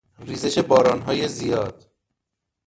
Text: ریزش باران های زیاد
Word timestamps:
ریزش 0.19 0.59
باران 0.59 1.01
های 1.01 1.27
زیاد 1.27 1.85